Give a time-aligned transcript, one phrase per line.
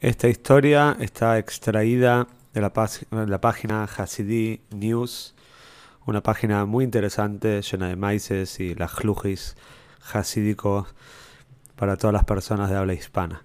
[0.00, 2.72] Esta historia está extraída de la,
[3.10, 5.34] la página Hasidi News,
[6.06, 9.56] una página muy interesante llena de maices y las lujis
[10.12, 10.94] hasídicos
[11.74, 13.42] para todas las personas de habla hispana.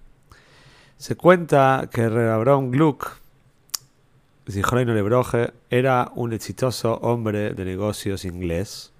[0.96, 3.16] Se cuenta que Abraham Gluck,
[4.48, 8.92] Zichreino Lebroje, era un exitoso hombre de negocios inglés.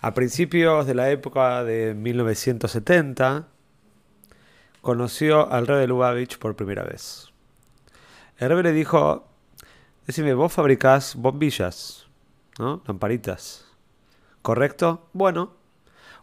[0.00, 3.46] A principios de la época de 1970,
[4.86, 7.32] conoció al rey de Lubavitch por primera vez.
[8.38, 9.26] El rey le dijo,
[10.06, 12.06] decime, vos fabricás bombillas,
[12.60, 12.84] ¿no?
[12.86, 13.66] Lamparitas.
[14.42, 15.08] ¿Correcto?
[15.12, 15.54] Bueno,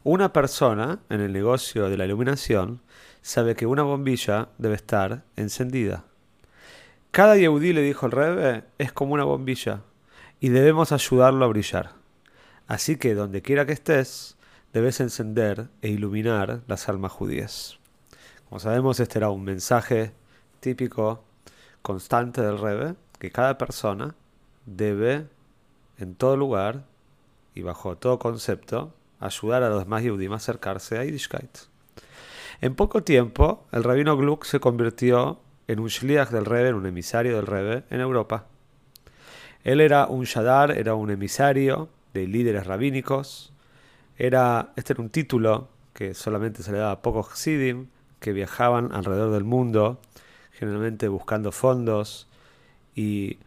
[0.06, 2.80] una persona en el negocio de la iluminación
[3.22, 6.06] sabe que una bombilla debe estar encendida.
[7.12, 9.82] Cada Yehudí, le dijo el Rebe, es como una bombilla
[10.40, 11.92] y debemos ayudarlo a brillar.
[12.68, 14.38] Así que donde quiera que estés,
[14.72, 17.83] debes encender e iluminar las almas judías.
[18.54, 20.12] Como sabemos, este era un mensaje
[20.59, 21.23] típico,
[21.82, 24.14] constante del Rebe, que cada persona
[24.68, 25.26] debe,
[25.98, 26.86] en todo lugar
[27.56, 31.50] y bajo todo concepto, ayudar a los demás Yehudim a acercarse a Yiddishkeit.
[32.62, 36.86] En poco tiempo, el rabino Gluck se convirtió en un shliach del Rebe, en un
[36.86, 38.46] emisario del Rebe en Europa.
[39.64, 43.52] Él era un shadar, era un emisario de líderes rabínicos.
[44.16, 47.88] Era, este era un título que solamente se le daba a pocos chassidim,
[48.24, 50.00] que viajaban alrededor del mundo,
[50.54, 52.30] generalmente buscando fondos
[52.96, 53.38] y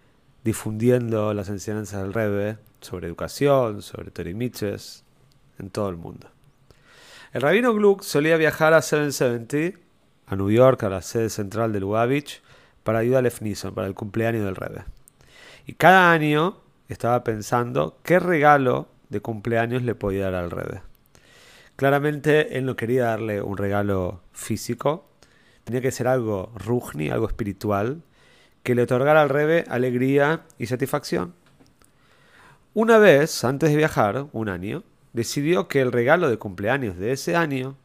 [0.44, 5.02] difundiendo las enseñanzas del Rebbe sobre educación, sobre Torimiches,
[5.58, 6.28] en todo el mundo.
[7.32, 9.80] El rabino Gluck solía viajar a 770,
[10.26, 12.42] a New York, a la sede central de Lubavitch,
[12.84, 14.84] para ayudar a Lefnison, para el cumpleaños del Rebbe.
[15.64, 16.58] Y cada año
[16.90, 20.82] estaba pensando qué regalo de cumpleaños le podía dar al Rebbe.
[21.76, 25.08] Claramente él no quería darle un regalo físico,
[25.64, 28.02] tenía que ser algo rujni, algo espiritual,
[28.62, 31.34] que le otorgara al Rebe alegría y satisfacción.
[32.72, 37.36] Una vez, antes de viajar, un año, decidió que el regalo de cumpleaños de ese
[37.36, 37.76] año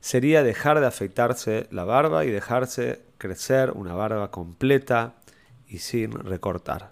[0.00, 5.14] sería dejar de afeitarse la barba y dejarse crecer una barba completa
[5.68, 6.90] y sin recortar.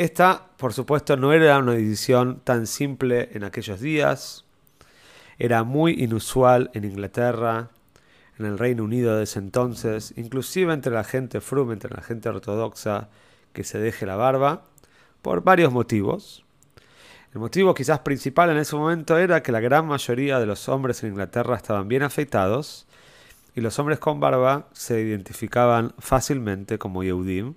[0.00, 4.46] Esta, por supuesto, no era una decisión tan simple en aquellos días.
[5.38, 7.68] Era muy inusual en Inglaterra,
[8.38, 12.30] en el Reino Unido de ese entonces, inclusive entre la gente frum, entre la gente
[12.30, 13.10] ortodoxa,
[13.52, 14.62] que se deje la barba,
[15.20, 16.46] por varios motivos.
[17.34, 21.02] El motivo quizás principal en ese momento era que la gran mayoría de los hombres
[21.02, 22.86] en Inglaterra estaban bien afeitados
[23.54, 27.52] y los hombres con barba se identificaban fácilmente como Yehudim,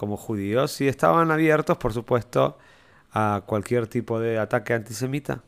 [0.00, 2.56] como judíos y estaban abiertos, por supuesto,
[3.12, 5.42] a cualquier tipo de ataque antisemita.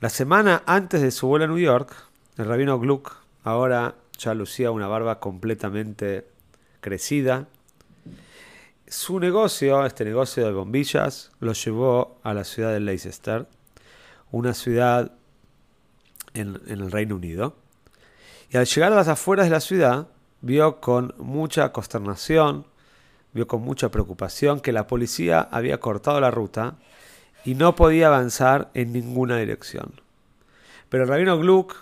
[0.00, 1.94] La semana antes de su vuelo a New York,
[2.38, 3.14] el rabino Gluck
[3.44, 6.26] ahora ya lucía una barba completamente
[6.80, 7.46] crecida.
[8.88, 13.46] Su negocio, este negocio de bombillas, lo llevó a la ciudad de Leicester,
[14.30, 15.12] una ciudad
[16.32, 17.54] en, en el Reino Unido.
[18.48, 20.08] Y al llegar a las afueras de la ciudad,
[20.40, 22.69] vio con mucha consternación
[23.32, 26.76] vio con mucha preocupación que la policía había cortado la ruta
[27.44, 30.00] y no podía avanzar en ninguna dirección.
[30.88, 31.76] Pero el rabino Gluck,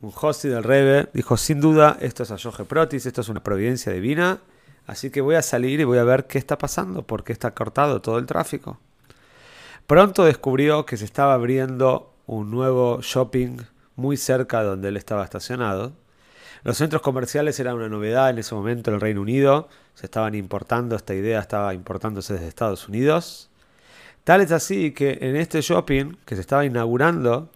[0.00, 3.92] un hosti del Rebe, dijo, sin duda, esto es Ayoge Protis, esto es una providencia
[3.92, 4.40] divina,
[4.86, 7.52] así que voy a salir y voy a ver qué está pasando, por qué está
[7.52, 8.78] cortado todo el tráfico.
[9.86, 13.58] Pronto descubrió que se estaba abriendo un nuevo shopping
[13.96, 15.92] muy cerca de donde él estaba estacionado,
[16.64, 20.34] los centros comerciales eran una novedad en ese momento en el Reino Unido, se estaban
[20.34, 23.50] importando, esta idea estaba importándose desde Estados Unidos.
[24.24, 27.50] Tal es así que en este shopping que se estaba inaugurando,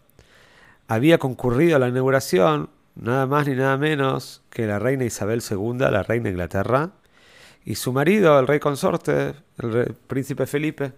[0.88, 5.79] había concurrido a la inauguración nada más ni nada menos que la reina Isabel II,
[5.79, 6.91] la reina de Inglaterra,
[7.64, 10.93] y su marido, el rey consorte, el príncipe Felipe,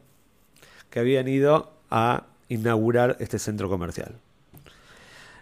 [0.91, 4.17] que habían ido a inaugurar este centro comercial.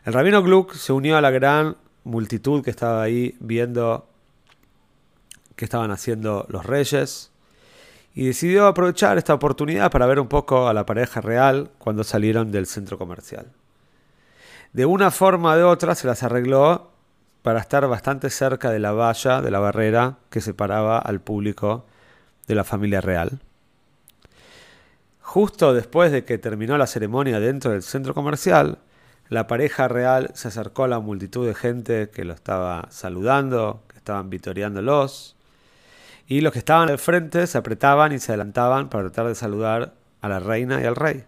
[0.05, 4.09] El rabino Gluck se unió a la gran multitud que estaba ahí viendo
[5.57, 7.33] qué estaban haciendo los reyes
[8.15, 12.53] y decidió aprovechar esta oportunidad para ver un poco a la pareja real cuando salieron
[12.53, 13.53] del centro comercial.
[14.73, 16.93] De una forma o de otra se las arregló
[17.43, 21.87] para estar bastante cerca de la valla, de la barrera que separaba al público
[22.47, 23.41] de la familia real.
[25.21, 28.79] Justo después de que terminó la ceremonia dentro del centro comercial,
[29.29, 33.97] la pareja real se acercó a la multitud de gente que lo estaba saludando, que
[33.97, 35.37] estaban vitoreándolos,
[36.29, 39.95] y los que estaban al frente se apretaban y se adelantaban para tratar de saludar
[40.21, 41.25] a la reina y al rey.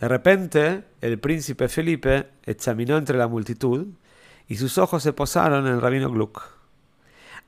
[0.00, 3.86] De repente, el príncipe Felipe examinó entre la multitud
[4.48, 6.42] y sus ojos se posaron en el rabino Gluck.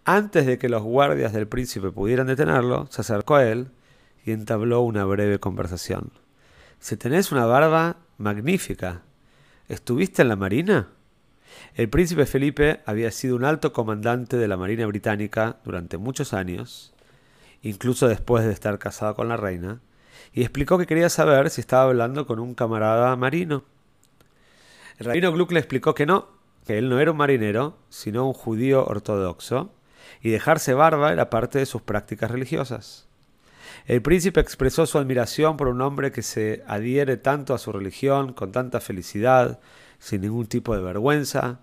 [0.04, 3.70] Antes de que los guardias del príncipe pudieran detenerlo, se acercó a él
[4.24, 6.10] y entabló una breve conversación.
[6.80, 9.02] Si tenés una barba magnífica,
[9.68, 10.88] ¿estuviste en la marina?
[11.74, 16.94] El príncipe Felipe había sido un alto comandante de la Marina Británica durante muchos años,
[17.62, 19.80] incluso después de estar casado con la reina,
[20.32, 23.64] y explicó que quería saber si estaba hablando con un camarada marino.
[24.98, 26.28] El rabino Gluck le explicó que no,
[26.66, 29.72] que él no era un marinero, sino un judío ortodoxo,
[30.22, 33.07] y dejarse barba era parte de sus prácticas religiosas.
[33.86, 38.32] El príncipe expresó su admiración por un hombre que se adhiere tanto a su religión
[38.32, 39.60] con tanta felicidad,
[39.98, 41.60] sin ningún tipo de vergüenza.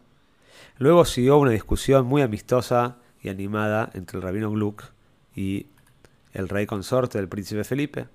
[0.78, 4.84] Luego siguió una discusión muy amistosa y animada entre el rabino Gluck
[5.36, 5.68] y
[6.34, 8.08] el rey consorte del príncipe Felipe.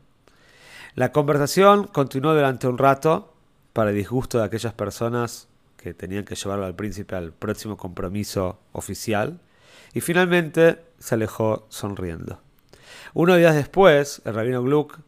[0.95, 3.35] La conversación continuó durante un rato,
[3.73, 9.41] para disgusto de aquellas personas que tenían que llevarlo al príncipe al próximo compromiso oficial,
[9.95, 12.41] y finalmente se alejó sonriendo.
[13.13, 14.99] Unos días después, el rabino Gluck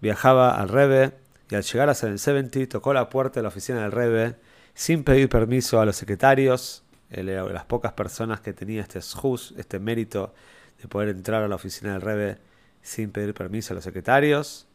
[0.00, 1.12] viajaba al Rebe
[1.50, 4.34] y al llegar a 770 tocó la puerta de la oficina del Rebe
[4.74, 6.82] sin pedir permiso a los secretarios.
[7.10, 10.34] Las pocas personas que tenía este este mérito
[10.82, 12.38] de poder entrar a la oficina del Rebe
[12.82, 14.66] sin pedir permiso a los secretarios.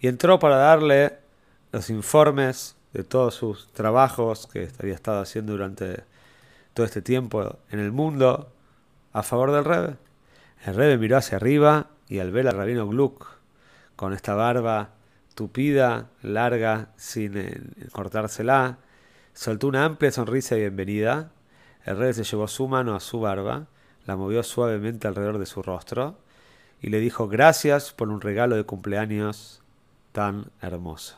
[0.00, 1.18] Y entró para darle
[1.72, 6.04] los informes de todos sus trabajos que había estado haciendo durante
[6.72, 8.50] todo este tiempo en el mundo
[9.12, 9.96] a favor del Rebe.
[10.64, 13.26] El Rebe miró hacia arriba y al ver al rabino Gluck
[13.96, 14.90] con esta barba
[15.34, 17.60] tupida, larga, sin eh,
[17.90, 18.78] cortársela,
[19.32, 21.30] soltó una amplia sonrisa de bienvenida.
[21.84, 23.66] El Rebe se llevó su mano a su barba,
[24.06, 26.18] la movió suavemente alrededor de su rostro
[26.80, 29.62] y le dijo gracias por un regalo de cumpleaños
[30.12, 31.16] tan hermoso.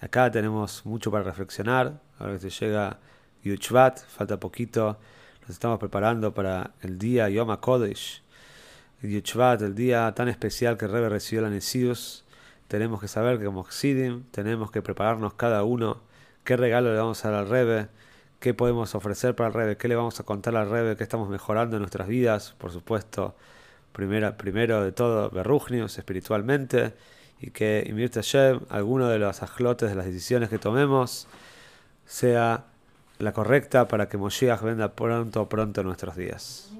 [0.00, 2.00] Acá tenemos mucho para reflexionar.
[2.18, 2.98] Ahora que se llega
[3.42, 4.98] Yuchvat, falta poquito
[5.46, 8.20] nos estamos preparando para el día Yom HaKodesh,
[9.02, 12.24] el Yuchvat, el día tan especial que el Rebbe recibió la Nesius.
[12.66, 16.02] Tenemos que saber que como Xidim tenemos que prepararnos cada uno.
[16.42, 17.86] Qué regalo le vamos a dar al Rebbe,
[18.40, 21.28] qué podemos ofrecer para el Rebbe, qué le vamos a contar al Rebbe, qué estamos
[21.28, 23.36] mejorando en nuestras vidas, por supuesto,
[23.92, 26.94] primero, primero de todo, berrujnios espiritualmente,
[27.40, 31.28] y que Imir Hashem, alguno de los ajlotes de las decisiones que tomemos,
[32.04, 32.64] sea
[33.18, 36.70] la correcta para que Moshiach venga pronto, pronto nuestros días.